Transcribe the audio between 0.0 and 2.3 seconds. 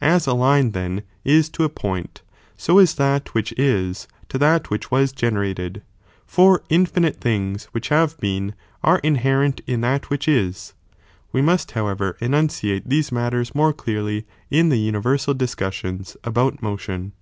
As a line then is to a point,